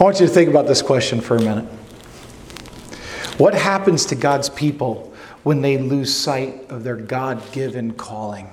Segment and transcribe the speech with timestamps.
[0.00, 1.66] I want you to think about this question for a minute.
[3.36, 8.48] What happens to God's people when they lose sight of their God given calling?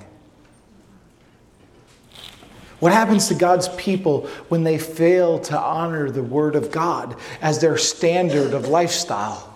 [2.80, 7.62] What happens to God's people when they fail to honor the Word of God as
[7.62, 9.54] their standard of lifestyle?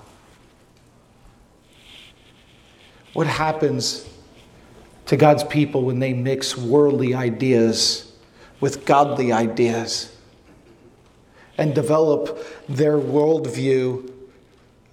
[3.12, 4.08] What happens
[5.06, 8.10] to God's people when they mix worldly ideas
[8.60, 10.11] with godly ideas?
[11.58, 12.38] And develop
[12.68, 14.10] their worldview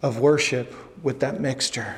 [0.01, 0.73] of worship
[1.03, 1.95] with that mixture.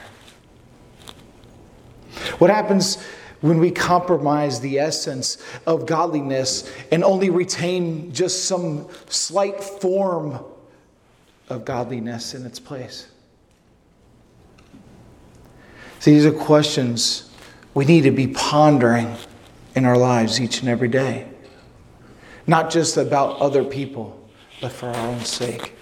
[2.38, 3.04] What happens
[3.42, 10.40] when we compromise the essence of godliness and only retain just some slight form
[11.50, 13.08] of godliness in its place?
[16.00, 17.30] See, these are questions
[17.74, 19.16] we need to be pondering
[19.76, 21.28] in our lives each and every day,
[22.46, 24.21] not just about other people
[24.62, 25.74] but for our own sake.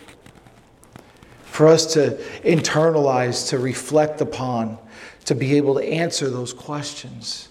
[1.44, 4.78] For us to internalize, to reflect upon,
[5.26, 7.50] to be able to answer those questions.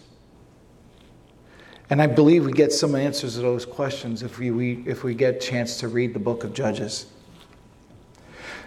[1.91, 5.15] And I believe we get some answers to those questions if we, we, if we
[5.15, 7.07] get a chance to read the book of Judges.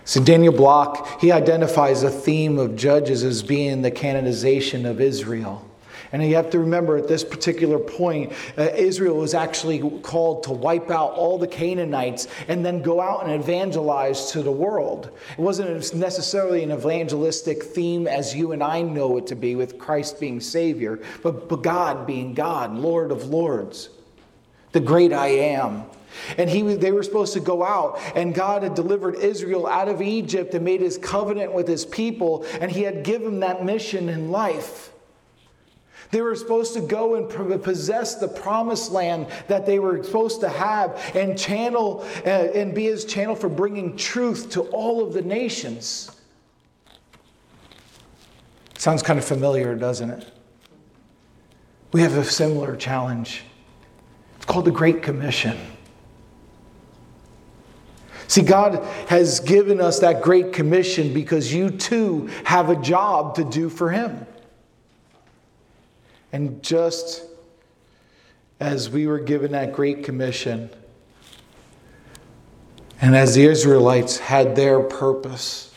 [0.04, 5.71] So, Daniel Block, he identifies a theme of Judges as being the Canaanization of Israel.
[6.14, 10.52] And you have to remember at this particular point, uh, Israel was actually called to
[10.52, 15.10] wipe out all the Canaanites and then go out and evangelize to the world.
[15.32, 19.78] It wasn't necessarily an evangelistic theme as you and I know it to be, with
[19.78, 23.90] Christ being Savior, but, but God being God, Lord of Lords,
[24.74, 25.86] the great I am.
[26.38, 30.02] And he, they were supposed to go out, and God had delivered Israel out of
[30.02, 34.30] Egypt and made his covenant with his people, and he had given that mission in
[34.30, 34.91] life.
[36.12, 40.50] They were supposed to go and possess the promised land that they were supposed to
[40.50, 45.22] have and channel uh, and be his channel for bringing truth to all of the
[45.22, 46.12] nations.
[48.78, 50.32] Sounds kind of familiar, doesn't it?
[51.94, 53.44] We have a similar challenge.
[54.36, 55.58] It's called the Great Commission.
[58.28, 63.44] See, God has given us that Great Commission because you too have a job to
[63.44, 64.26] do for Him.
[66.32, 67.24] And just
[68.60, 70.70] as we were given that great commission,
[73.02, 75.74] and as the Israelites had their purpose,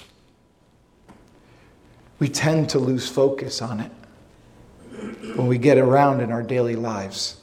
[2.19, 3.93] we tend to lose focus on it
[5.35, 7.39] when we get around in our daily lives.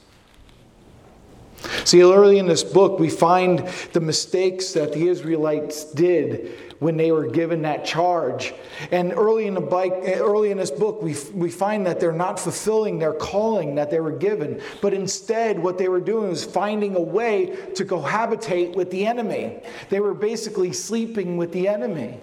[1.84, 7.12] See, early in this book, we find the mistakes that the Israelites did when they
[7.12, 8.52] were given that charge.
[8.90, 12.40] And early in the bike, early in this book, we, we find that they're not
[12.40, 16.96] fulfilling their calling that they were given, but instead, what they were doing was finding
[16.96, 19.60] a way to cohabitate with the enemy.
[19.90, 22.20] They were basically sleeping with the enemy.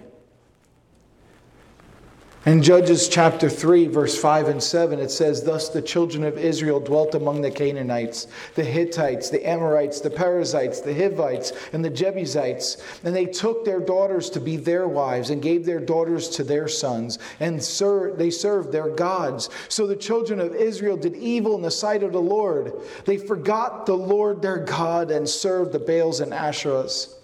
[2.46, 6.80] In Judges chapter 3, verse 5 and 7, it says, Thus the children of Israel
[6.80, 12.78] dwelt among the Canaanites, the Hittites, the Amorites, the Perizzites, the Hivites, and the Jebusites.
[13.04, 16.66] And they took their daughters to be their wives, and gave their daughters to their
[16.66, 19.50] sons, and ser- they served their gods.
[19.68, 22.72] So the children of Israel did evil in the sight of the Lord.
[23.04, 27.19] They forgot the Lord their God and served the Baals and Asherahs.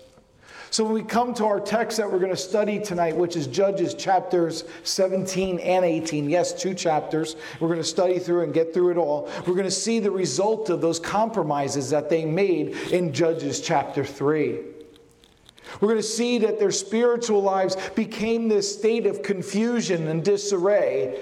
[0.71, 3.47] So when we come to our text that we're going to study tonight, which is
[3.47, 8.75] Judges chapters 17 and 18, yes, two chapters, we're going to study through and get
[8.75, 9.31] through it all.
[9.47, 14.04] We're going to see the result of those compromises that they made in Judges chapter
[14.04, 14.59] 3.
[15.81, 21.21] We're going to see that their spiritual lives became this state of confusion and disarray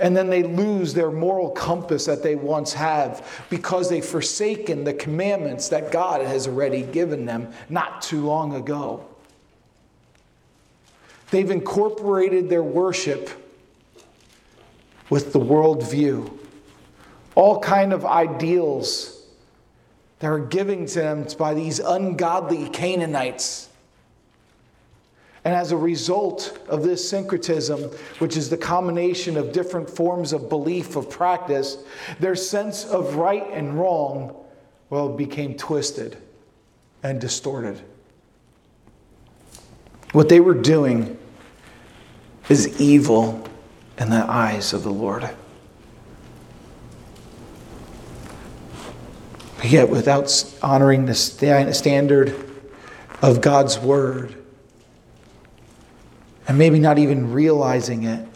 [0.00, 4.94] and then they lose their moral compass that they once have because they've forsaken the
[4.94, 9.04] commandments that God has already given them not too long ago.
[11.30, 13.28] They've incorporated their worship
[15.10, 16.30] with the worldview,
[17.34, 19.14] all kind of ideals
[20.20, 23.67] that are given to them by these ungodly Canaanites.
[25.48, 27.84] And as a result of this syncretism,
[28.18, 31.78] which is the combination of different forms of belief, of practice,
[32.20, 34.36] their sense of right and wrong,
[34.90, 36.18] well, became twisted
[37.02, 37.80] and distorted.
[40.12, 41.16] What they were doing
[42.50, 43.42] is evil
[43.96, 45.30] in the eyes of the Lord.
[49.64, 50.30] Yet, without
[50.60, 52.34] honoring the standard
[53.22, 54.37] of God's word,
[56.48, 58.26] and maybe not even realizing it.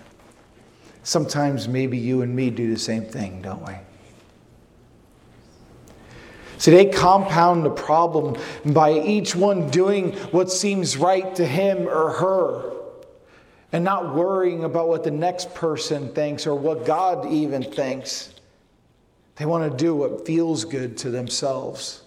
[1.03, 3.75] Sometimes maybe you and me do the same thing, don't we?
[6.59, 12.11] So they compound the problem by each one doing what seems right to him or
[12.13, 12.73] her
[13.73, 18.33] and not worrying about what the next person thinks or what God even thinks.
[19.37, 22.03] They want to do what feels good to themselves.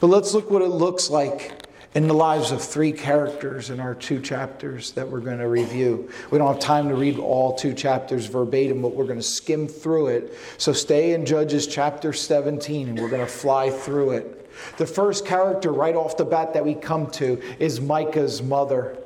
[0.00, 3.94] But let's look what it looks like in the lives of three characters in our
[3.94, 6.10] two chapters that we're going to review.
[6.30, 9.66] We don't have time to read all two chapters verbatim, but we're going to skim
[9.66, 10.34] through it.
[10.58, 14.50] So stay in Judges chapter 17 and we're going to fly through it.
[14.76, 18.98] The first character right off the bat that we come to is Micah's mother.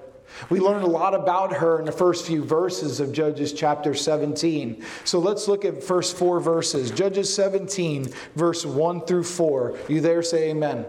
[0.48, 4.84] We learned a lot about her in the first few verses of Judges chapter 17.
[5.04, 6.90] So let's look at first four verses.
[6.90, 9.78] Judges 17, verse 1 through 4.
[9.88, 10.86] You there say amen.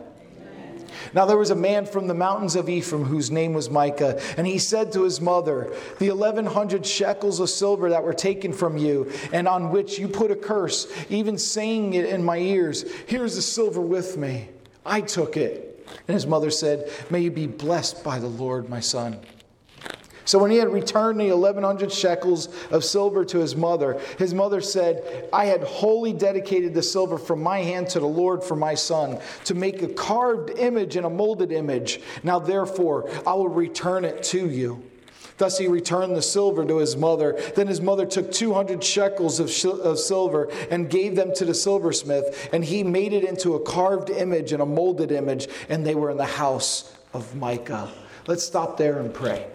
[1.13, 4.47] Now there was a man from the mountains of Ephraim whose name was Micah, and
[4.47, 8.77] he said to his mother, The eleven hundred shekels of silver that were taken from
[8.77, 13.35] you, and on which you put a curse, even saying it in my ears, here's
[13.35, 14.49] the silver with me.
[14.85, 15.67] I took it.
[16.07, 19.19] And his mother said, May you be blessed by the Lord, my son.
[20.25, 24.61] So when he had returned the 1100 shekels of silver to his mother, his mother
[24.61, 28.75] said, I had wholly dedicated the silver from my hand to the Lord for my
[28.75, 32.01] son, to make a carved image and a molded image.
[32.23, 34.83] Now therefore, I will return it to you.
[35.37, 37.39] Thus he returned the silver to his mother.
[37.55, 41.55] Then his mother took 200 shekels of, sh- of, silver and gave them to the
[41.55, 45.95] silversmith, and he made it into a carved image and a molded image, and they
[45.95, 47.89] were in the house of Micah.
[48.27, 49.47] Let's stop there and pray.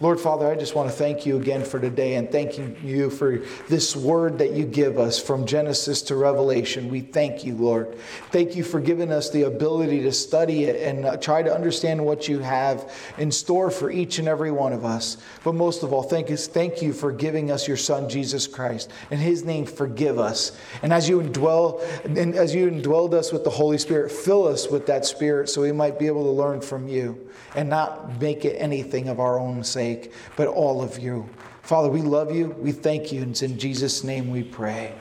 [0.00, 3.38] Lord Father, I just want to thank you again for today and thanking you for
[3.68, 6.88] this word that you give us from Genesis to Revelation.
[6.88, 7.96] We thank you, Lord.
[8.30, 12.04] Thank you for giving us the ability to study it and uh, try to understand
[12.04, 15.18] what you have in store for each and every one of us.
[15.44, 18.90] But most of all, thank you, thank you for giving us your Son, Jesus Christ.
[19.10, 20.58] In his name, forgive us.
[20.82, 24.68] And as you indwell, and as you indwelled us with the Holy Spirit, fill us
[24.68, 28.44] with that Spirit so we might be able to learn from you and not make
[28.44, 31.28] it anything of our own sake, but all of you.
[31.62, 32.48] Father, we love you.
[32.58, 33.22] We thank you.
[33.22, 34.94] And it's in Jesus' name we pray.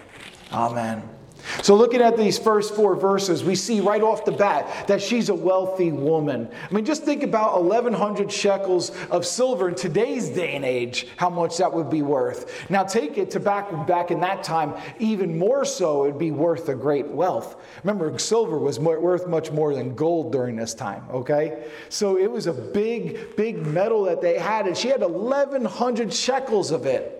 [0.52, 1.23] Amen.
[1.62, 5.30] So, looking at these first four verses, we see right off the bat that she's
[5.30, 6.50] a wealthy woman.
[6.69, 11.30] I mean, just think about 1,100 shekels of silver in today's day and age, how
[11.30, 12.69] much that would be worth.
[12.69, 16.69] Now, take it to back, back in that time, even more so, it'd be worth
[16.69, 17.57] a great wealth.
[17.84, 21.68] Remember, silver was more, worth much more than gold during this time, okay?
[21.90, 26.72] So, it was a big, big metal that they had, and she had 1,100 shekels
[26.72, 27.19] of it.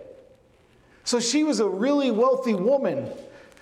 [1.04, 3.10] So, she was a really wealthy woman.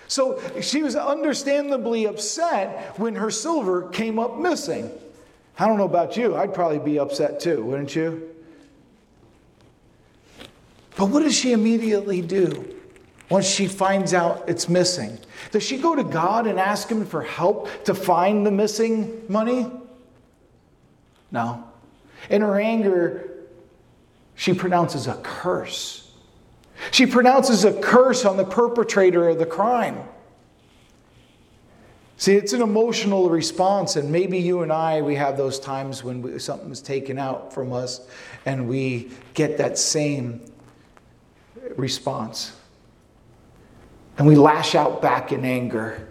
[0.09, 4.91] So she was understandably upset when her silver came up missing.
[5.59, 8.29] I don't know about you, I'd probably be upset too, wouldn't you?
[10.97, 12.77] But what does she immediately do
[13.31, 15.19] once she finds out it's missing?
[15.51, 19.71] Does she go to God and ask Him for help to find the missing money?
[21.31, 21.65] No.
[22.29, 23.31] In her anger,
[24.35, 26.02] she pronounces a curse
[26.91, 30.03] she pronounces a curse on the perpetrator of the crime.
[32.17, 36.23] See, it's an emotional response, and maybe you and I, we have those times when
[36.23, 38.07] we, something is taken out from us
[38.47, 40.41] and we get that same
[41.77, 42.53] response.
[44.19, 46.07] And we lash out back in anger,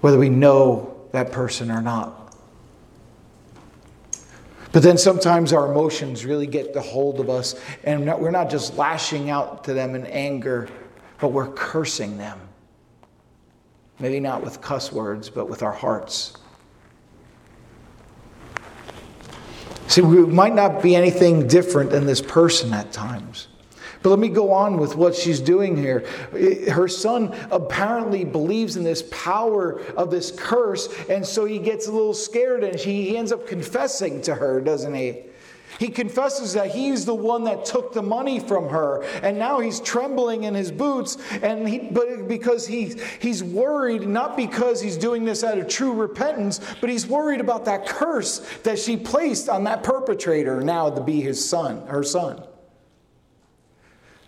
[0.00, 2.25] whether we know that person or not.
[4.76, 7.54] But then sometimes our emotions really get the hold of us,
[7.84, 10.68] and we're not just lashing out to them in anger,
[11.18, 12.38] but we're cursing them.
[13.98, 16.34] Maybe not with cuss words, but with our hearts.
[19.86, 23.48] See, we might not be anything different than this person at times.
[24.06, 26.06] But let me go on with what she's doing here.
[26.70, 31.90] Her son apparently believes in this power of this curse, and so he gets a
[31.90, 35.24] little scared and he ends up confessing to her, doesn't he?
[35.80, 39.80] He confesses that he's the one that took the money from her, and now he's
[39.80, 41.18] trembling in his boots.
[41.42, 45.92] And he, but because he, he's worried, not because he's doing this out of true
[45.92, 51.00] repentance, but he's worried about that curse that she placed on that perpetrator now to
[51.00, 52.40] be his son, her son.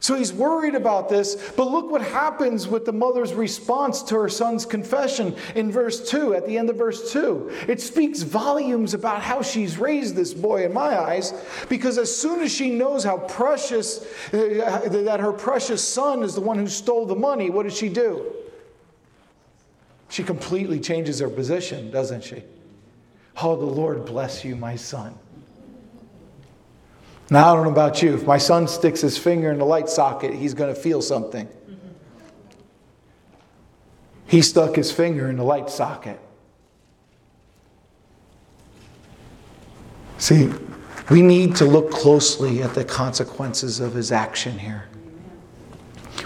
[0.01, 4.29] So he's worried about this, but look what happens with the mother's response to her
[4.29, 7.51] son's confession in verse 2, at the end of verse 2.
[7.67, 11.35] It speaks volumes about how she's raised this boy in my eyes,
[11.69, 16.41] because as soon as she knows how precious, uh, that her precious son is the
[16.41, 18.33] one who stole the money, what does she do?
[20.11, 22.45] She completely changes her position, doesn't she?
[23.43, 25.19] Oh, the Lord bless you, my son.
[27.31, 28.15] Now, I don't know about you.
[28.15, 31.49] If my son sticks his finger in the light socket, he's going to feel something.
[34.27, 36.21] He stuck his finger in the light socket.
[40.19, 40.51] See,
[41.11, 44.89] we need to look closely at the consequences of his action here.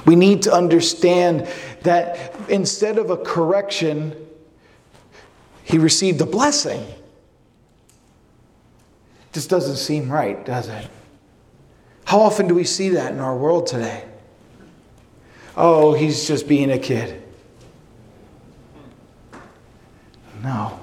[0.05, 1.49] We need to understand
[1.83, 4.17] that instead of a correction,
[5.63, 6.85] he received a blessing.
[9.33, 10.89] This doesn't seem right, does it?
[12.05, 14.05] How often do we see that in our world today?
[15.57, 17.23] Oh, he's just being a kid.
[20.43, 20.79] No.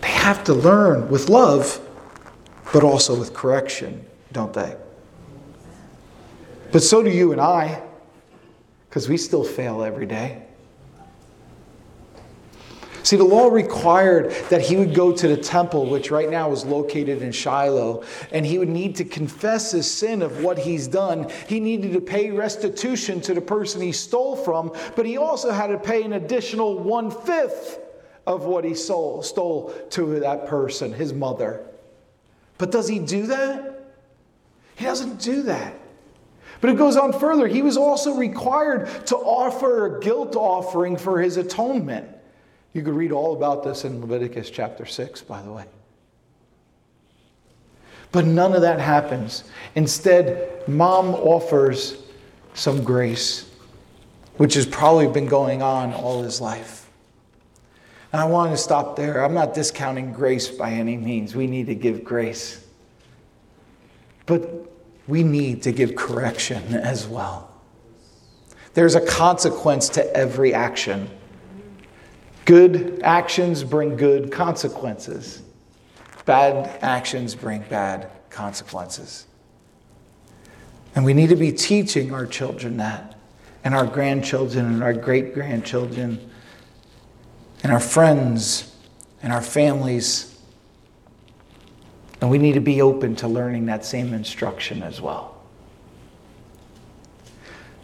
[0.00, 1.80] They have to learn with love,
[2.72, 4.76] but also with correction, don't they?
[6.72, 7.80] But so do you and I,
[8.88, 10.43] because we still fail every day.
[13.04, 16.64] See, the law required that he would go to the temple, which right now is
[16.64, 21.30] located in Shiloh, and he would need to confess his sin of what he's done.
[21.46, 25.66] He needed to pay restitution to the person he stole from, but he also had
[25.66, 27.78] to pay an additional one fifth
[28.26, 31.62] of what he stole, stole to that person, his mother.
[32.56, 33.84] But does he do that?
[34.76, 35.74] He doesn't do that.
[36.62, 37.48] But it goes on further.
[37.48, 42.08] He was also required to offer a guilt offering for his atonement.
[42.74, 45.64] You could read all about this in Leviticus chapter 6, by the way.
[48.12, 49.44] But none of that happens.
[49.74, 52.02] Instead, mom offers
[52.52, 53.50] some grace,
[54.36, 56.90] which has probably been going on all his life.
[58.12, 59.24] And I want to stop there.
[59.24, 61.34] I'm not discounting grace by any means.
[61.34, 62.64] We need to give grace.
[64.26, 64.48] But
[65.06, 67.52] we need to give correction as well.
[68.74, 71.10] There's a consequence to every action.
[72.44, 75.42] Good actions bring good consequences.
[76.26, 79.26] Bad actions bring bad consequences.
[80.94, 83.16] And we need to be teaching our children that,
[83.64, 86.30] and our grandchildren, and our great grandchildren,
[87.62, 88.76] and our friends,
[89.22, 90.38] and our families.
[92.20, 95.34] And we need to be open to learning that same instruction as well.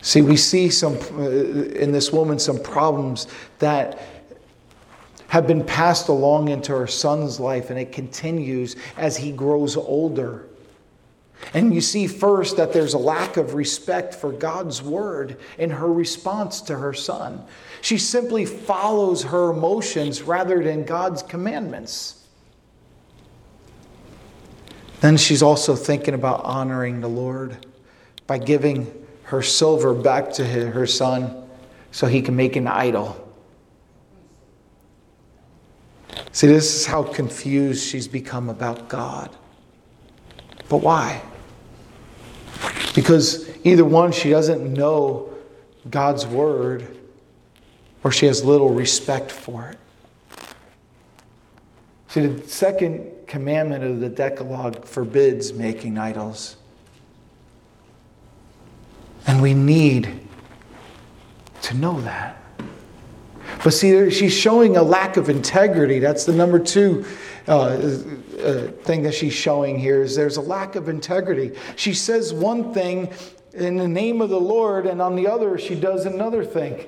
[0.03, 3.27] See, we see some uh, in this woman some problems
[3.59, 4.20] that
[5.31, 10.45] have been passed along into her son's life, and it continues as he grows older.
[11.55, 15.91] And you see first that there's a lack of respect for God's word in her
[15.91, 17.45] response to her son.
[17.81, 22.27] She simply follows her emotions rather than God's commandments.
[25.01, 27.67] Then she's also thinking about honoring the Lord
[28.27, 31.49] by giving her silver back to her son
[31.93, 33.20] so he can make an idol.
[36.33, 39.35] See, this is how confused she's become about God.
[40.69, 41.23] But why?
[42.95, 45.33] Because either one, she doesn't know
[45.89, 46.97] God's word,
[48.05, 49.79] or she has little respect for it.
[52.09, 56.57] See, the second commandment of the Decalogue forbids making idols.
[59.27, 60.21] And we need
[61.63, 62.37] to know that.
[63.63, 65.99] But see, she's showing a lack of integrity.
[65.99, 67.05] That's the number two
[67.47, 71.57] uh, uh, thing that she's showing here is there's a lack of integrity.
[71.77, 73.13] She says one thing
[73.53, 76.87] in the name of the Lord, and on the other, she does another thing.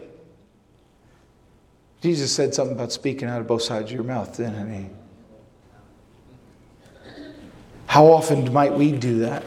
[2.00, 4.88] Jesus said something about speaking out of both sides of your mouth, didn't he?
[7.86, 9.44] How often might we do that?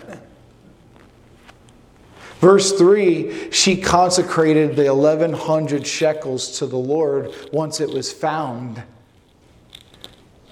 [2.46, 8.84] Verse 3 she consecrated the 1100 shekels to the Lord once it was found.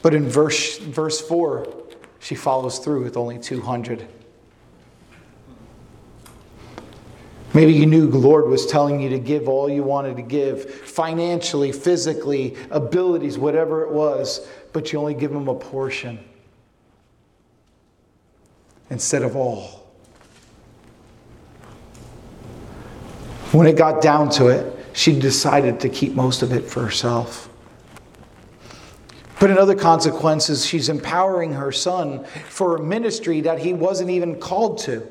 [0.01, 1.71] But in verse, verse 4,
[2.19, 4.07] she follows through with only 200.
[7.53, 10.67] Maybe you knew the Lord was telling you to give all you wanted to give
[10.67, 16.17] financially, physically, abilities, whatever it was, but you only give Him a portion
[18.89, 19.82] instead of all.
[23.53, 27.50] When it got down to it, she decided to keep most of it for herself.
[29.39, 34.39] But in other consequences, she's empowering her son for a ministry that he wasn't even
[34.39, 35.07] called to.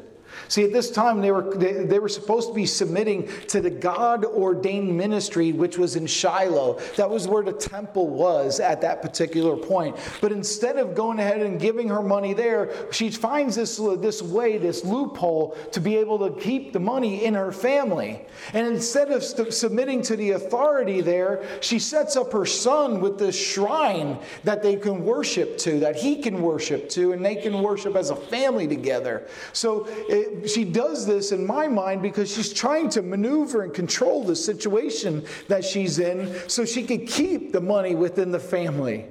[0.52, 3.70] See, at this time, they were, they, they were supposed to be submitting to the
[3.70, 6.78] God ordained ministry, which was in Shiloh.
[6.98, 9.96] That was where the temple was at that particular point.
[10.20, 14.58] But instead of going ahead and giving her money there, she finds this, this way,
[14.58, 18.26] this loophole to be able to keep the money in her family.
[18.52, 23.18] And instead of st- submitting to the authority there, she sets up her son with
[23.18, 27.62] this shrine that they can worship to, that he can worship to, and they can
[27.62, 29.26] worship as a family together.
[29.54, 34.24] So, it, she does this in my mind because she's trying to maneuver and control
[34.24, 39.06] the situation that she's in so she can keep the money within the family.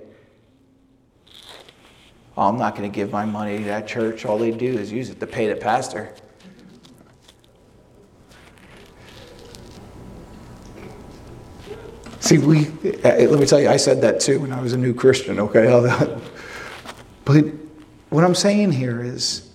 [2.38, 4.26] Oh, I'm not going to give my money to that church.
[4.26, 6.14] All they do is use it to pay the pastor.
[12.22, 12.68] See, we,
[13.04, 15.40] uh, let me tell you, I said that too when I was a new Christian,
[15.40, 15.68] okay?
[17.24, 17.46] But
[18.10, 19.51] what I'm saying here is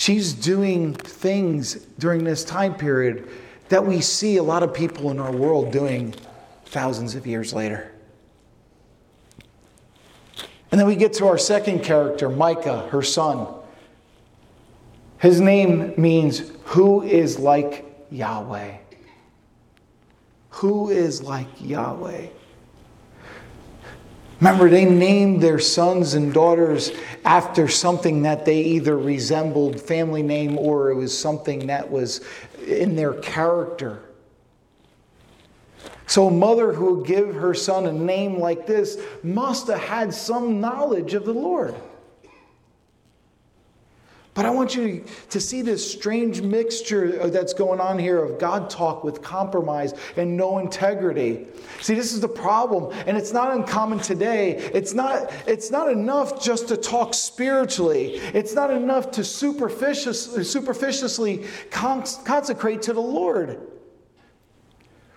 [0.00, 3.28] she's doing things during this time period
[3.68, 6.14] that we see a lot of people in our world doing
[6.64, 7.92] thousands of years later.
[10.70, 13.46] And then we get to our second character, Micah, her son.
[15.18, 18.78] His name means who is like Yahweh.
[20.48, 22.28] Who is like Yahweh?
[24.40, 26.92] Remember, they named their sons and daughters
[27.26, 32.22] after something that they either resembled, family name, or it was something that was
[32.66, 34.02] in their character.
[36.06, 40.14] So, a mother who would give her son a name like this must have had
[40.14, 41.74] some knowledge of the Lord.
[44.40, 48.70] But I want you to see this strange mixture that's going on here of God
[48.70, 51.46] talk with compromise and no integrity.
[51.82, 54.52] See, this is the problem, and it's not uncommon today.
[54.72, 61.44] It's not, it's not enough just to talk spiritually, it's not enough to superficially, superficially
[61.70, 63.60] consecrate to the Lord.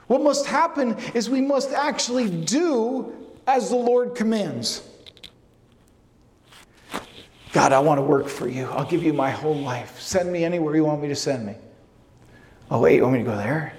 [0.07, 3.13] What must happen is we must actually do
[3.47, 4.81] as the Lord commands.
[7.53, 8.65] God, I want to work for you.
[8.65, 10.01] I'll give you my whole life.
[10.01, 11.55] Send me anywhere you want me to send me.
[12.71, 13.73] Oh, wait, you want me to go there?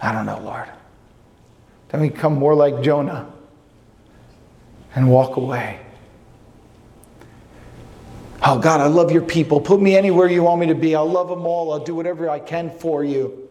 [0.00, 0.68] I don't know, Lord.
[1.88, 3.32] Then we become more like Jonah
[4.94, 5.80] and walk away.
[8.44, 9.60] Oh, God, I love your people.
[9.60, 10.94] Put me anywhere you want me to be.
[10.94, 11.72] I'll love them all.
[11.72, 13.48] I'll do whatever I can for you.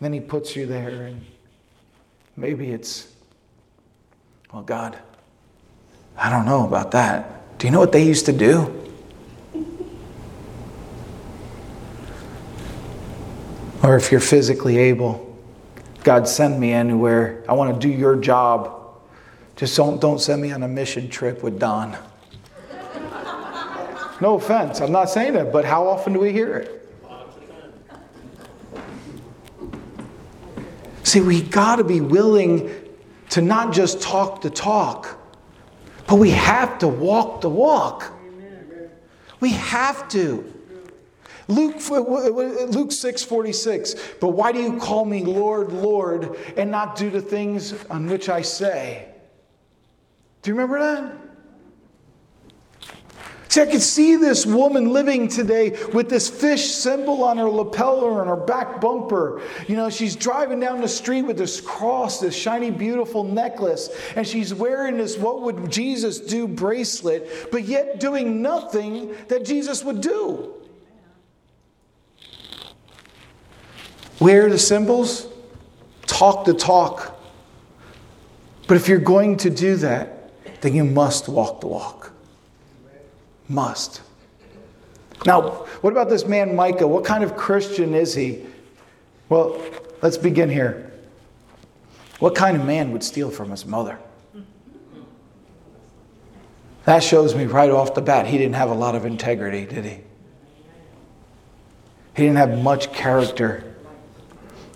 [0.00, 1.22] then he puts you there, and
[2.36, 3.08] maybe it's,
[4.50, 4.98] well, God,
[6.16, 7.58] I don't know about that.
[7.58, 8.80] Do you know what they used to do?
[13.82, 15.36] Or if you're physically able,
[16.04, 17.44] God, send me anywhere.
[17.48, 18.80] I want to do your job.
[19.56, 21.96] Just don't, don't send me on a mission trip with Don.
[24.20, 26.80] No offense, I'm not saying that, but how often do we hear it?
[31.02, 32.70] See, we got to be willing
[33.30, 35.18] to not just talk the talk,
[36.06, 38.12] but we have to walk the walk.
[39.40, 40.52] We have to.
[41.48, 47.10] Luke, Luke 6 46, but why do you call me Lord, Lord, and not do
[47.10, 49.08] the things on which I say?
[50.42, 51.23] Do you remember that?
[53.54, 58.00] See, I could see this woman living today with this fish symbol on her lapel
[58.00, 59.42] or on her back bumper.
[59.68, 64.26] You know, she's driving down the street with this cross, this shiny, beautiful necklace, and
[64.26, 70.00] she's wearing this what would Jesus do bracelet, but yet doing nothing that Jesus would
[70.00, 70.52] do.
[74.18, 75.28] Wear the symbols,
[76.06, 77.20] talk the talk.
[78.66, 82.13] But if you're going to do that, then you must walk the walk.
[83.48, 84.00] Must.
[85.26, 86.86] Now, what about this man Micah?
[86.86, 88.44] What kind of Christian is he?
[89.28, 89.60] Well,
[90.02, 90.92] let's begin here.
[92.18, 93.98] What kind of man would steal from his mother?
[96.84, 99.84] That shows me right off the bat he didn't have a lot of integrity, did
[99.84, 100.00] he?
[102.14, 103.74] He didn't have much character.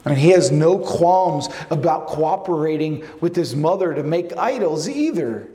[0.05, 5.49] I mean, he has no qualms about cooperating with his mother to make idols either.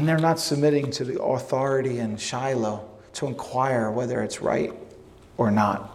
[0.00, 4.72] And they're not submitting to the authority in Shiloh to inquire whether it's right
[5.36, 5.94] or not.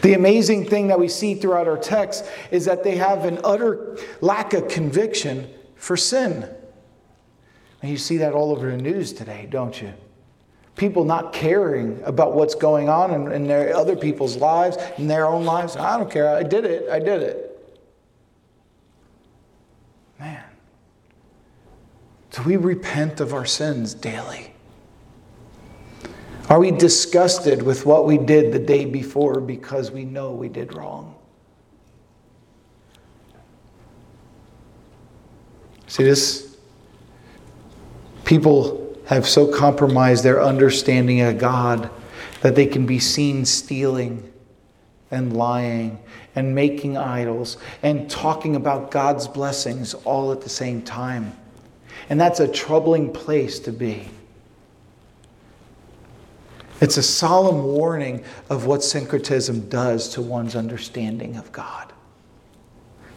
[0.00, 3.98] The amazing thing that we see throughout our text is that they have an utter
[4.22, 5.46] lack of conviction
[5.76, 6.48] for sin.
[7.82, 9.92] And you see that all over the news today, don't you?
[10.74, 15.26] People not caring about what's going on in, in their other people's lives, in their
[15.26, 15.76] own lives.
[15.76, 16.34] I don't care.
[16.34, 16.88] I did it.
[16.88, 17.43] I did it.
[22.34, 24.52] Do we repent of our sins daily?
[26.48, 30.74] Are we disgusted with what we did the day before because we know we did
[30.74, 31.14] wrong?
[35.86, 36.56] See, this
[38.24, 41.88] people have so compromised their understanding of God
[42.40, 44.32] that they can be seen stealing
[45.12, 46.00] and lying
[46.34, 51.36] and making idols and talking about God's blessings all at the same time.
[52.08, 54.08] And that's a troubling place to be.
[56.80, 61.92] It's a solemn warning of what syncretism does to one's understanding of God.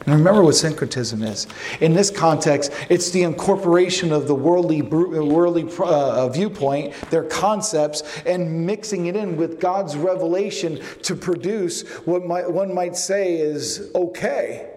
[0.06, 1.48] And remember what syncretism is.
[1.82, 8.66] In this context, it's the incorporation of the worldly, worldly uh, viewpoint, their concepts, and
[8.66, 14.70] mixing it in with God's revelation to produce what might, one might say is okay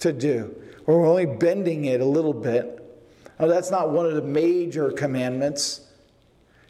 [0.00, 0.54] to do.
[0.84, 2.79] We're only bending it a little bit.
[3.40, 5.80] Now, that's not one of the major commandments.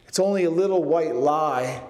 [0.07, 1.83] It's only a little white lie.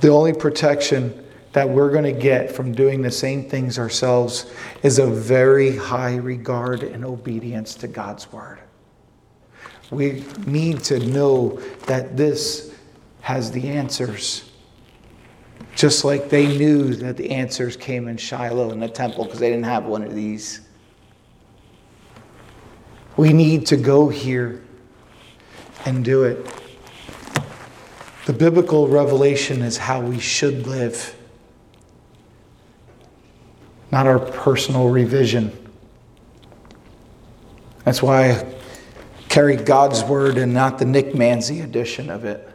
[0.00, 4.98] The only protection that we're going to get from doing the same things ourselves is
[4.98, 8.58] a very high regard and obedience to God's word.
[9.92, 12.74] We need to know that this
[13.20, 14.50] has the answers.
[15.82, 19.50] Just like they knew that the answers came in Shiloh in the temple because they
[19.50, 20.60] didn't have one of these.
[23.16, 24.62] We need to go here
[25.84, 26.46] and do it.
[28.26, 31.16] The biblical revelation is how we should live,
[33.90, 35.50] not our personal revision.
[37.82, 38.54] That's why I
[39.28, 42.51] carry God's word and not the Nick Manzi edition of it.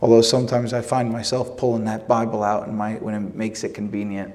[0.00, 4.34] Although sometimes I find myself pulling that Bible out my, when it makes it convenient.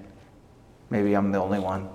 [0.89, 1.89] Maybe I'm the only one.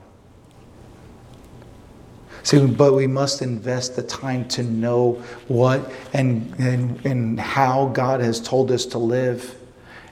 [2.42, 5.14] See, but we must invest the time to know
[5.48, 9.56] what and, and, and how God has told us to live.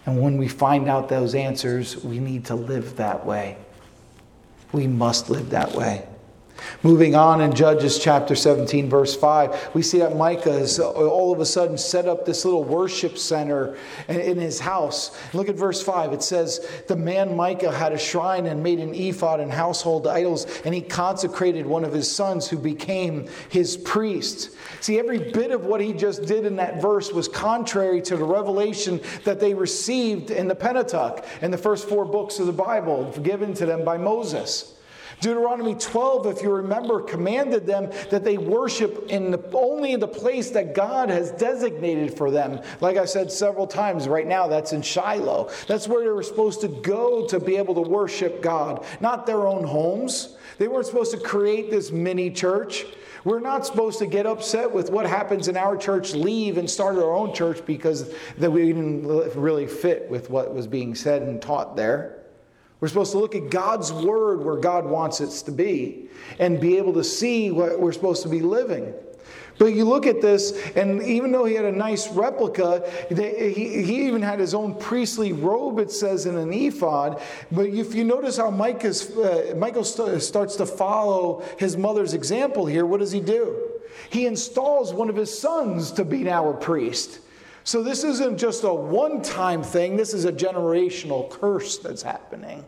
[0.05, 3.57] And when we find out those answers, we need to live that way.
[4.73, 6.09] We must live that way.
[6.85, 11.33] Moving on in Judges chapter 17, verse 5, we see that Micah has uh, all
[11.33, 15.16] of a sudden set up this little worship center in his house.
[15.33, 16.12] Look at verse 5.
[16.12, 20.44] It says, The man Micah had a shrine and made an ephod and household idols,
[20.66, 24.51] and he consecrated one of his sons who became his priest.
[24.83, 28.25] See, every bit of what he just did in that verse was contrary to the
[28.27, 33.11] revelation that they received in the Pentateuch, in the first four books of the Bible,
[33.23, 34.73] given to them by Moses.
[35.24, 40.06] Deuteronomy 12, if you remember, commanded them that they worship in the, only in the
[40.06, 42.60] place that God has designated for them.
[42.82, 45.48] Like I said several times, right now that's in Shiloh.
[45.66, 49.46] That's where they were supposed to go to be able to worship God, not their
[49.46, 50.37] own homes.
[50.58, 52.84] They weren't supposed to create this mini church.
[53.24, 56.96] We're not supposed to get upset with what happens in our church, leave and start
[56.96, 61.40] our own church because that we didn't really fit with what was being said and
[61.40, 62.23] taught there.
[62.85, 66.77] We're supposed to look at God's word where God wants it to be and be
[66.77, 68.92] able to see what we're supposed to be living.
[69.59, 74.07] But you look at this, and even though he had a nice replica, he, he
[74.07, 77.23] even had his own priestly robe, it says, in an ephod.
[77.51, 82.66] But if you notice how Micah's, uh, Michael st- starts to follow his mother's example
[82.66, 83.81] here, what does he do?
[84.11, 87.20] He installs one of his sons to be now a priest.
[87.64, 92.64] So this isn't just a one time thing, this is a generational curse that's happening.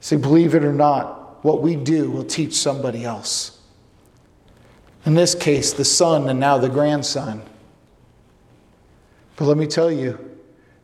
[0.00, 3.58] See, believe it or not, what we do will teach somebody else.
[5.06, 7.42] In this case, the son and now the grandson.
[9.36, 10.18] But let me tell you,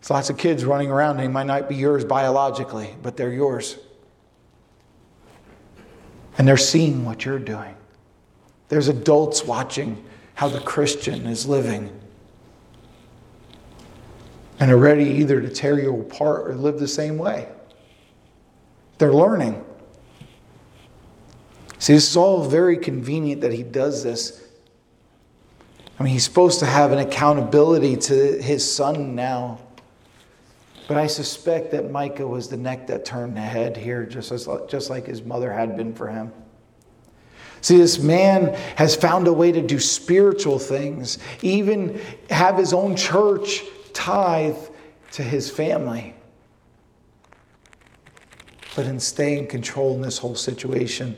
[0.00, 1.18] there's lots of kids running around.
[1.18, 3.76] They might not be yours biologically, but they're yours.
[6.38, 7.74] And they're seeing what you're doing.
[8.68, 10.02] There's adults watching
[10.34, 11.90] how the Christian is living
[14.58, 17.48] and are ready either to tear you apart or live the same way.
[18.98, 19.64] They're learning.
[21.78, 24.42] See, this is all very convenient that he does this.
[25.98, 29.60] I mean, he's supposed to have an accountability to his son now.
[30.88, 34.48] But I suspect that Micah was the neck that turned the head here, just, as,
[34.68, 36.32] just like his mother had been for him.
[37.60, 42.94] See, this man has found a way to do spiritual things, even have his own
[42.94, 43.62] church
[44.06, 44.56] tithe
[45.10, 46.14] to his family,
[48.76, 51.16] but in staying control in this whole situation.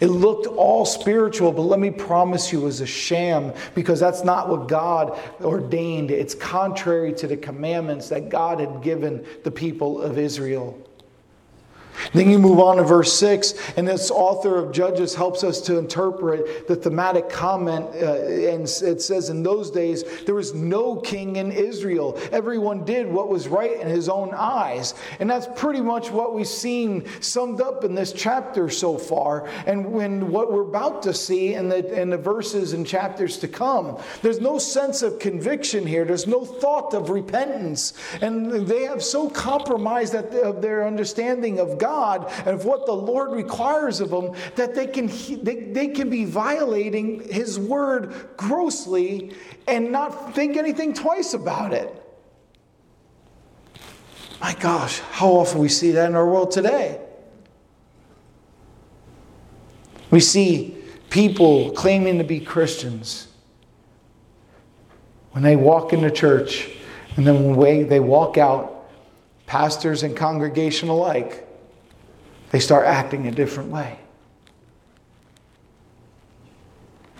[0.00, 4.24] It looked all spiritual, but let me promise you, it was a sham because that's
[4.24, 6.10] not what God ordained.
[6.10, 10.76] It's contrary to the commandments that God had given the people of Israel.
[12.12, 15.78] Then you move on to verse 6, and this author of Judges helps us to
[15.78, 17.86] interpret the thematic comment.
[17.94, 22.18] Uh, and it says, In those days, there was no king in Israel.
[22.32, 24.94] Everyone did what was right in his own eyes.
[25.20, 29.92] And that's pretty much what we've seen summed up in this chapter so far, and
[29.92, 33.98] when what we're about to see in the, in the verses and chapters to come.
[34.22, 37.92] There's no sense of conviction here, there's no thought of repentance.
[38.20, 42.84] And they have so compromised that, of their understanding of God God and of what
[42.84, 45.06] the Lord requires of them that they can,
[45.44, 49.34] they, they can be violating His word grossly
[49.68, 51.88] and not think anything twice about it.
[54.40, 57.00] My gosh, how often we see that in our world today.
[60.10, 60.76] We see
[61.08, 63.28] people claiming to be Christians
[65.30, 66.68] when they walk into church
[67.16, 68.88] and then when they walk out,
[69.46, 71.45] pastors and congregation alike,
[72.56, 73.98] they start acting a different way.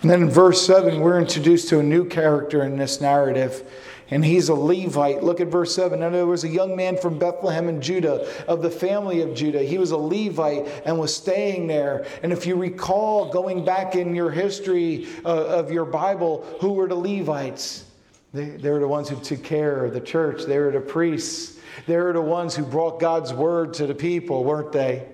[0.01, 3.61] And then in verse 7, we're introduced to a new character in this narrative,
[4.09, 5.21] and he's a Levite.
[5.21, 5.99] Look at verse 7.
[5.99, 9.61] Now, there was a young man from Bethlehem in Judah, of the family of Judah.
[9.61, 12.07] He was a Levite and was staying there.
[12.23, 16.87] And if you recall, going back in your history uh, of your Bible, who were
[16.87, 17.85] the Levites?
[18.33, 21.59] They, they were the ones who took care of the church, they were the priests,
[21.85, 25.05] they were the ones who brought God's word to the people, weren't they?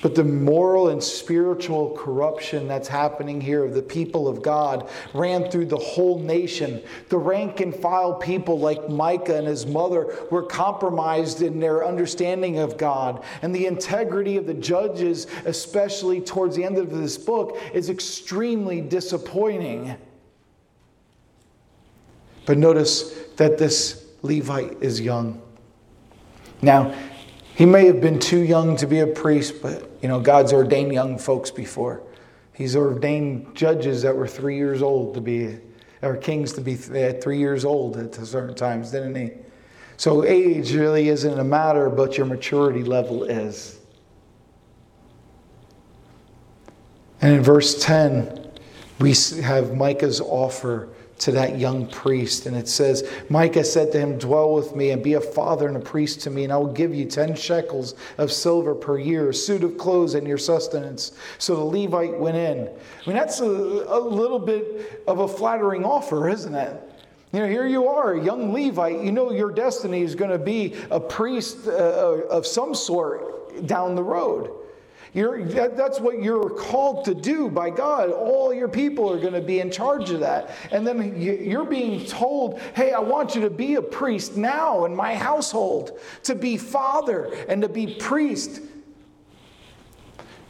[0.00, 5.50] But the moral and spiritual corruption that's happening here of the people of God ran
[5.50, 6.80] through the whole nation.
[7.08, 12.58] The rank and file people like Micah and his mother were compromised in their understanding
[12.58, 13.24] of God.
[13.42, 18.80] And the integrity of the judges, especially towards the end of this book, is extremely
[18.80, 19.96] disappointing.
[22.46, 25.42] But notice that this Levite is young.
[26.62, 26.94] Now,
[27.56, 30.92] he may have been too young to be a priest, but you know, God's ordained
[30.92, 32.02] young folks before.
[32.52, 35.58] He's ordained judges that were three years old to be,
[36.02, 39.30] or kings to be three years old at certain times, didn't he?
[39.96, 43.80] So age really isn't a matter, but your maturity level is.
[47.20, 48.52] And in verse 10,
[49.00, 52.46] we have Micah's offer to that young priest.
[52.46, 55.76] And it says, Micah said to him, Dwell with me and be a father and
[55.76, 59.30] a priest to me, and I will give you 10 shekels of silver per year,
[59.30, 61.12] a suit of clothes, and your sustenance.
[61.38, 62.68] So the Levite went in.
[62.68, 66.82] I mean, that's a, a little bit of a flattering offer, isn't it?
[67.32, 69.02] You know, here you are, a young Levite.
[69.02, 73.94] You know your destiny is going to be a priest uh, of some sort down
[73.94, 74.50] the road.
[75.14, 78.10] You're, that, that's what you're called to do by God.
[78.10, 80.50] All your people are going to be in charge of that.
[80.70, 84.94] And then you're being told, hey, I want you to be a priest now in
[84.94, 88.60] my household, to be father and to be priest.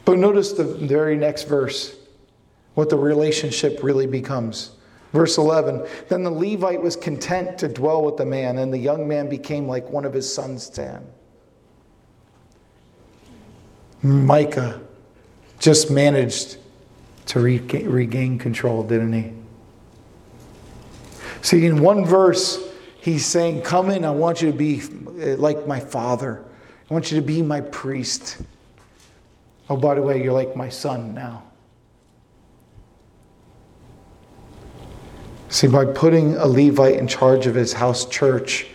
[0.05, 1.95] But notice the very next verse,
[2.73, 4.71] what the relationship really becomes.
[5.13, 9.07] Verse 11 Then the Levite was content to dwell with the man, and the young
[9.07, 11.03] man became like one of his sons to him.
[14.01, 14.81] Micah
[15.59, 16.57] just managed
[17.27, 19.33] to regain control, didn't he?
[21.41, 22.59] See, in one verse,
[23.01, 26.43] he's saying, Come in, I want you to be uh, like my father.
[26.89, 28.41] I want you to be my priest.
[29.69, 31.43] Oh, by the way, you're like my son now.
[35.49, 38.67] See, by putting a Levite in charge of his house church,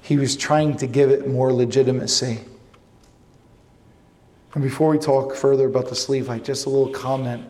[0.00, 2.40] he was trying to give it more legitimacy.
[4.54, 5.94] And before we talk further about the
[6.28, 7.44] I just a little comment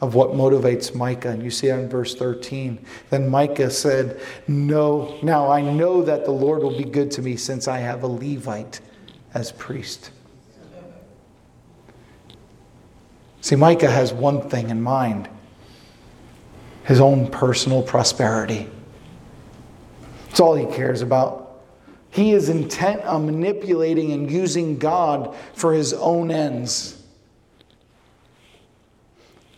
[0.00, 1.30] of what motivates Micah.
[1.30, 2.84] And you see that in verse 13.
[3.10, 7.36] Then Micah said, No, now I know that the Lord will be good to me
[7.36, 8.80] since I have a Levite
[9.32, 10.10] as priest.
[13.40, 15.28] See, Micah has one thing in mind
[16.84, 18.68] his own personal prosperity.
[20.30, 21.41] It's all he cares about.
[22.12, 27.02] He is intent on manipulating and using God for his own ends.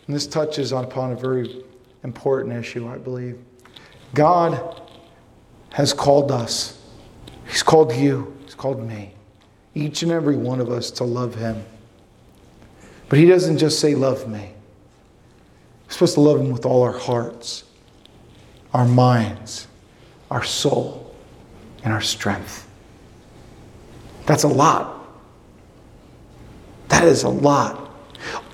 [0.07, 1.65] And this touches upon a very
[2.05, 3.37] important issue, I believe.
[4.13, 4.81] God
[5.71, 6.81] has called us,
[7.45, 9.13] He's called you, He's called me,
[9.73, 11.61] each and every one of us to love Him.
[13.09, 14.53] But He doesn't just say, Love me.
[15.87, 17.65] We're supposed to love Him with all our hearts,
[18.73, 19.67] our minds,
[20.31, 21.04] our soul
[21.85, 22.67] and our strength.
[24.25, 25.07] That's a lot.
[26.89, 27.91] That is a lot.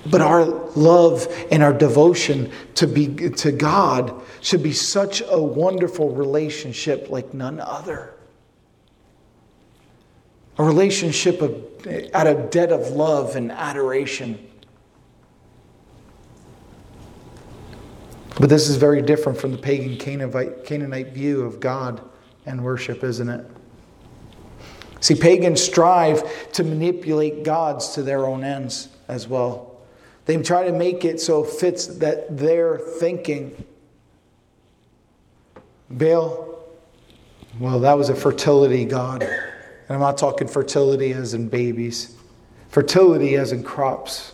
[0.05, 6.09] But our love and our devotion to, be, to God should be such a wonderful
[6.09, 8.13] relationship like none other.
[10.57, 11.65] a relationship of,
[12.13, 14.47] out of debt of love and adoration.
[18.39, 22.01] But this is very different from the pagan Canaanite, Canaanite view of God
[22.45, 23.45] and worship, isn't it?
[24.99, 29.79] See, pagans strive to manipulate gods to their own ends as well.
[30.25, 33.65] They try to make it so it fits that their thinking.
[35.89, 36.59] Baal,
[37.59, 39.23] well, that was a fertility god.
[39.23, 39.31] And
[39.89, 42.15] I'm not talking fertility as in babies,
[42.69, 44.30] fertility as in crops.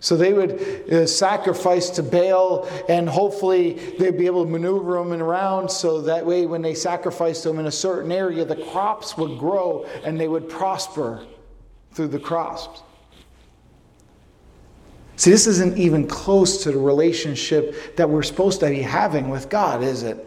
[0.00, 0.52] So they would
[0.92, 6.24] uh, sacrifice to Baal, and hopefully they'd be able to maneuver them around so that
[6.24, 10.28] way when they sacrificed them in a certain area, the crops would grow and they
[10.28, 11.26] would prosper
[11.92, 12.68] through the crops.
[15.16, 19.48] See, this isn't even close to the relationship that we're supposed to be having with
[19.48, 20.24] God, is it?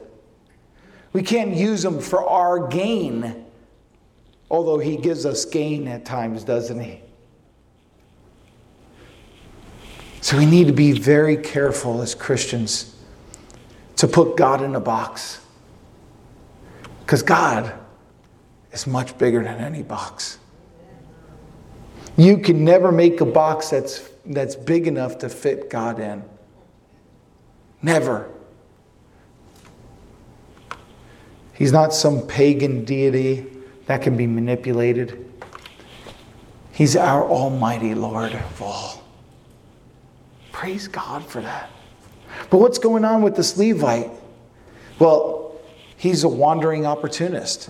[1.14, 3.46] We can't use them for our gain,
[4.50, 7.02] although He gives us gain at times, doesn't He?
[10.22, 12.96] So we need to be very careful as Christians
[13.98, 15.42] to put God in a box.
[17.00, 17.74] Because God
[18.72, 20.38] is much bigger than any box.
[22.18, 26.24] You can never make a box that's, that's big enough to fit God in.
[27.82, 28.30] Never.
[31.54, 33.46] He's not some pagan deity
[33.88, 35.32] that can be manipulated.
[36.72, 39.01] He's our Almighty Lord of all.
[40.52, 41.70] Praise God for that.
[42.50, 44.12] But what's going on with this Levite?
[45.00, 45.60] Well,
[45.98, 47.70] he's a wandering opportunist.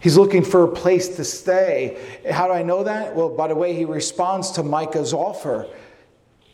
[0.00, 2.20] He's looking for a place to stay.
[2.30, 3.14] How do I know that?
[3.14, 5.68] Well, by the way, he responds to Micah's offer.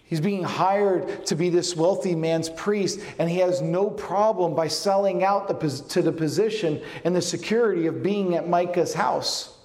[0.04, 4.68] He's being hired to be this wealthy man's priest, and he has no problem by
[4.68, 9.56] selling out the, to the position and the security of being at Micah's house.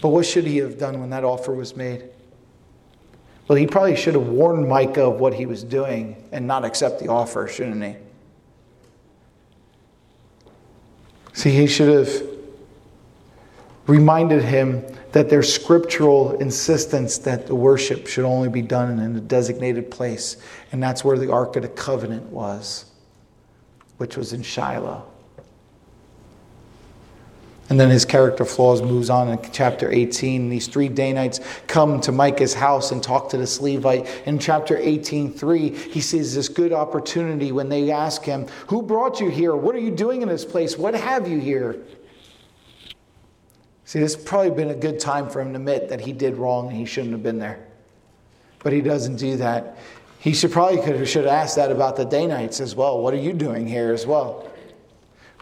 [0.00, 2.10] But what should he have done when that offer was made?
[3.48, 6.98] Well, he probably should have warned Micah of what he was doing and not accept
[6.98, 7.96] the offer, shouldn't he?
[11.32, 12.22] See, he should have
[13.86, 19.20] reminded him that there's scriptural insistence that the worship should only be done in a
[19.20, 20.38] designated place,
[20.72, 22.86] and that's where the Ark of the Covenant was,
[23.98, 25.06] which was in Shiloh.
[27.68, 30.48] And then his character flaws moves on in chapter 18.
[30.48, 34.06] These three Danites come to Micah's house and talk to this Levite.
[34.24, 39.20] In chapter 18, 3, he sees this good opportunity when they ask him, Who brought
[39.20, 39.56] you here?
[39.56, 40.78] What are you doing in this place?
[40.78, 41.82] What have you here?
[43.84, 46.68] See, this probably been a good time for him to admit that he did wrong
[46.68, 47.66] and he shouldn't have been there.
[48.60, 49.76] But he doesn't do that.
[50.20, 53.00] He should probably could, have, should have asked that about the Danites as well.
[53.00, 54.50] What are you doing here as well?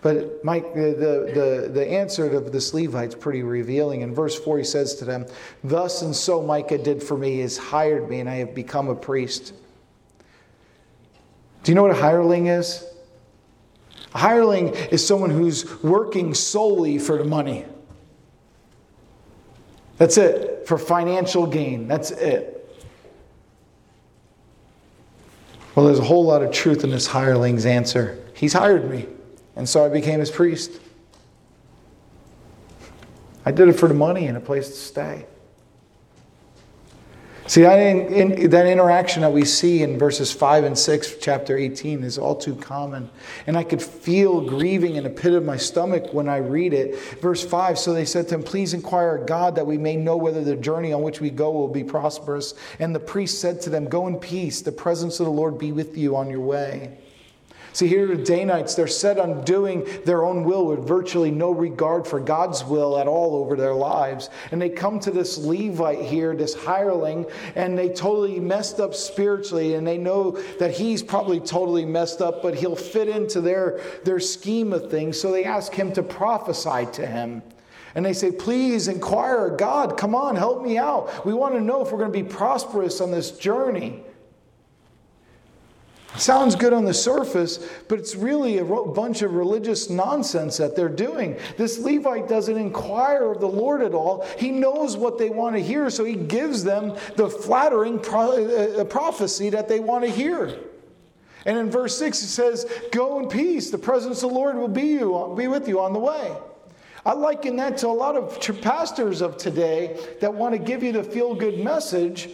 [0.04, 4.02] But Mike, the, the, the answer to this Levite's pretty revealing.
[4.02, 5.24] In verse 4, he says to them,
[5.64, 8.94] Thus and so Micah did for me, is hired me, and I have become a
[8.94, 9.54] priest.
[11.62, 12.84] Do you know what a hireling is?
[14.14, 17.64] A hireling is someone who's working solely for the money.
[19.96, 21.88] That's it, for financial gain.
[21.88, 22.76] That's it.
[25.74, 28.22] Well, there's a whole lot of truth in this hireling's answer.
[28.34, 29.06] He's hired me.
[29.56, 30.80] And so I became his priest.
[33.46, 35.26] I did it for the money and a place to stay.
[37.46, 42.02] See, that, in, that interaction that we see in verses 5 and 6, chapter 18,
[42.02, 43.10] is all too common.
[43.46, 46.98] And I could feel grieving in the pit of my stomach when I read it.
[47.20, 50.16] Verse 5 So they said to him, Please inquire of God that we may know
[50.16, 52.54] whether the journey on which we go will be prosperous.
[52.78, 55.70] And the priest said to them, Go in peace, the presence of the Lord be
[55.70, 56.96] with you on your way.
[57.74, 62.06] See, here the Danites, they're set on doing their own will with virtually no regard
[62.06, 64.30] for God's will at all over their lives.
[64.52, 69.74] And they come to this Levite here, this hireling, and they totally messed up spiritually.
[69.74, 74.20] And they know that he's probably totally messed up, but he'll fit into their, their
[74.20, 75.20] scheme of things.
[75.20, 77.42] So they ask him to prophesy to him.
[77.96, 81.26] And they say, Please inquire, God, come on, help me out.
[81.26, 84.04] We want to know if we're going to be prosperous on this journey.
[86.16, 90.88] Sounds good on the surface, but it's really a bunch of religious nonsense that they're
[90.88, 91.36] doing.
[91.56, 94.24] This Levite doesn't inquire of the Lord at all.
[94.38, 98.84] He knows what they want to hear, so he gives them the flattering pro- uh,
[98.84, 100.56] prophecy that they want to hear.
[101.46, 104.68] And in verse 6, it says, Go in peace, the presence of the Lord will
[104.68, 106.36] be, you, be with you on the way.
[107.04, 110.92] I liken that to a lot of pastors of today that want to give you
[110.92, 112.30] the feel good message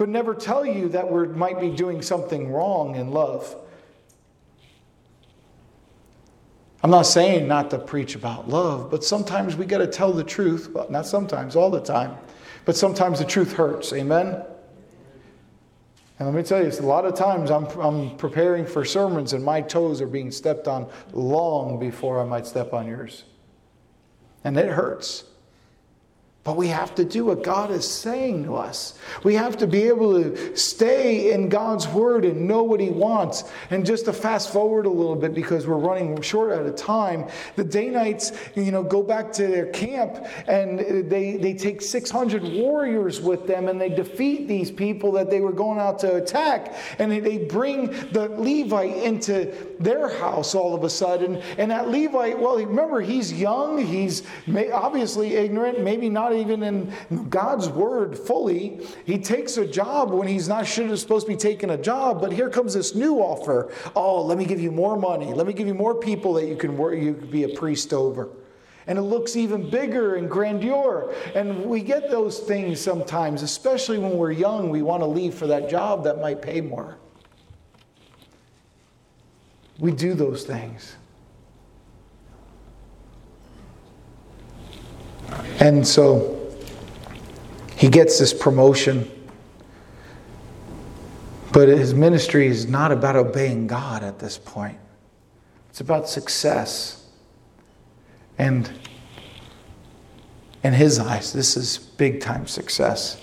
[0.00, 3.54] but never tell you that we might be doing something wrong in love.
[6.82, 10.24] I'm not saying not to preach about love, but sometimes we got to tell the
[10.24, 10.70] truth.
[10.72, 12.16] Well, not sometimes, all the time.
[12.64, 13.92] But sometimes the truth hurts.
[13.92, 14.42] Amen?
[16.18, 19.44] And let me tell you, a lot of times I'm, I'm preparing for sermons and
[19.44, 23.24] my toes are being stepped on long before I might step on yours.
[24.44, 25.24] And it hurts.
[26.42, 28.98] But we have to do what God is saying to us.
[29.24, 33.44] We have to be able to stay in God's word and know what He wants.
[33.68, 37.28] And just to fast forward a little bit because we're running short out of time,
[37.56, 40.78] the Danites, you know, go back to their camp and
[41.10, 45.52] they, they take 600 warriors with them and they defeat these people that they were
[45.52, 46.74] going out to attack.
[46.98, 51.36] And they bring the Levite into their house all of a sudden.
[51.58, 54.22] And that Levite, well, remember, he's young, he's
[54.72, 58.86] obviously ignorant, maybe not not even in God's word fully.
[59.04, 62.20] He takes a job when he's not should have supposed to be taking a job,
[62.20, 63.72] but here comes this new offer.
[63.96, 65.32] Oh, let me give you more money.
[65.32, 67.92] Let me give you more people that you can work, you can be a priest
[67.92, 68.28] over.
[68.86, 71.14] And it looks even bigger and grandeur.
[71.34, 74.70] And we get those things sometimes, especially when we're young.
[74.70, 76.96] We want to leave for that job that might pay more.
[79.78, 80.96] We do those things.
[85.60, 86.40] And so
[87.76, 89.10] he gets this promotion.
[91.52, 94.78] But his ministry is not about obeying God at this point,
[95.68, 96.96] it's about success.
[98.38, 98.70] And
[100.62, 103.20] in his eyes, this is big time success.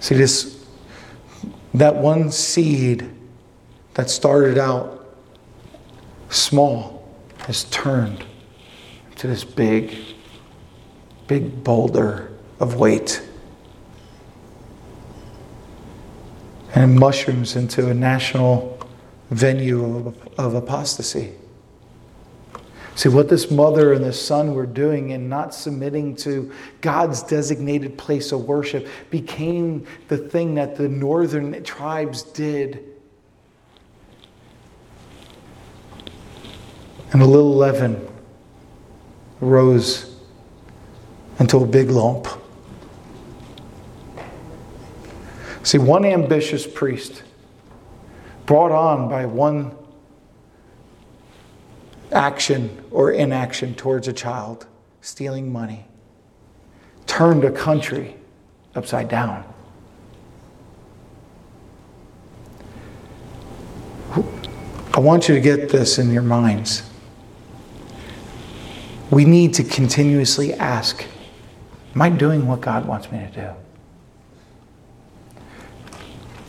[0.00, 0.64] See, this,
[1.74, 3.08] that one seed
[3.94, 5.16] that started out
[6.28, 8.24] small has turned
[9.18, 9.96] to this big,
[11.26, 13.22] big boulder of weight.
[16.74, 18.78] And mushrooms into a national
[19.30, 21.32] venue of, of apostasy.
[22.94, 27.98] See, what this mother and this son were doing in not submitting to God's designated
[27.98, 32.84] place of worship became the thing that the northern tribes did.
[37.12, 38.08] And a little leaven
[39.40, 40.16] rose
[41.38, 42.26] into a big lump.
[45.62, 47.22] See, one ambitious priest,
[48.46, 49.76] brought on by one
[52.10, 54.66] action or inaction towards a child,
[55.02, 55.84] stealing money,
[57.06, 58.16] turned a country
[58.74, 59.44] upside down.
[64.94, 66.87] I want you to get this in your minds.
[69.10, 71.04] We need to continuously ask
[71.94, 73.50] Am I doing what God wants me to do?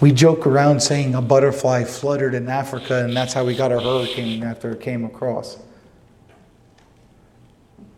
[0.01, 3.79] We joke around saying a butterfly fluttered in Africa, and that's how we got a
[3.79, 5.57] hurricane after it came across.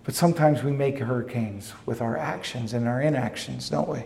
[0.04, 4.04] But sometimes we make hurricanes with our actions and our inactions, don't we?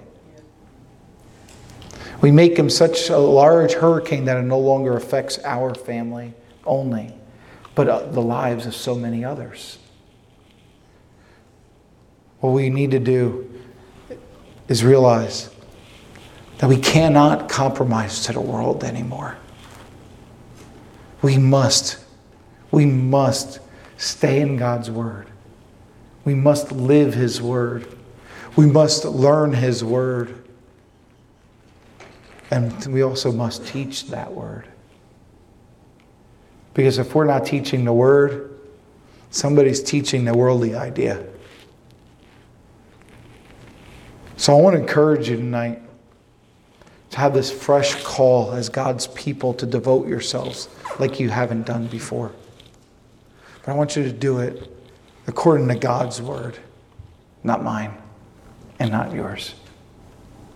[2.22, 6.34] We make them such a large hurricane that it no longer affects our family
[6.66, 7.14] only,
[7.76, 9.78] but uh, the lives of so many others.
[12.46, 13.52] What we need to do
[14.68, 15.50] is realize
[16.60, 19.36] that we cannot compromise to the world anymore.
[21.24, 21.98] We must,
[22.70, 23.62] we must
[23.98, 25.28] stay in God's Word.
[26.24, 27.88] We must live His Word.
[28.56, 30.48] We must learn His Word.
[32.52, 34.68] And we also must teach that Word.
[36.76, 38.56] Because if we're not teaching the Word,
[39.32, 41.26] somebody's teaching the worldly idea.
[44.38, 45.82] So I want to encourage you tonight
[47.12, 50.68] to have this fresh call as God's people to devote yourselves
[51.00, 52.32] like you haven't done before.
[53.64, 54.70] But I want you to do it
[55.26, 56.58] according to God's word,
[57.44, 57.94] not mine
[58.80, 59.56] and not yours.